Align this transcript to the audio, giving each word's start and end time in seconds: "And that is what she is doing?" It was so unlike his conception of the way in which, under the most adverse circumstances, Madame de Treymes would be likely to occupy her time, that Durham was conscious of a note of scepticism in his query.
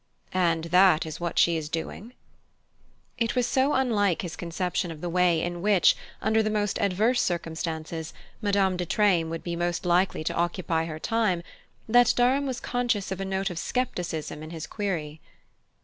"And 0.33 0.63
that 0.73 1.05
is 1.05 1.19
what 1.19 1.37
she 1.37 1.57
is 1.57 1.69
doing?" 1.69 2.13
It 3.19 3.35
was 3.35 3.45
so 3.45 3.73
unlike 3.73 4.23
his 4.23 4.35
conception 4.35 4.89
of 4.89 4.99
the 4.99 5.11
way 5.11 5.43
in 5.43 5.61
which, 5.61 5.95
under 6.23 6.41
the 6.41 6.49
most 6.49 6.79
adverse 6.79 7.21
circumstances, 7.21 8.11
Madame 8.41 8.77
de 8.77 8.85
Treymes 8.87 9.29
would 9.29 9.43
be 9.43 9.55
likely 9.55 10.23
to 10.23 10.33
occupy 10.35 10.85
her 10.85 10.97
time, 10.97 11.43
that 11.87 12.15
Durham 12.17 12.47
was 12.47 12.59
conscious 12.59 13.11
of 13.11 13.21
a 13.21 13.25
note 13.25 13.51
of 13.51 13.59
scepticism 13.59 14.41
in 14.41 14.49
his 14.49 14.65
query. 14.65 15.21